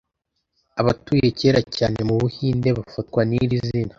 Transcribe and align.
Abatuye 0.81 1.27
kera 1.39 1.59
cyane 1.77 1.99
mubuhinde 2.07 2.69
bafatwa 2.77 3.21
niri 3.29 3.55
zina 3.67 3.89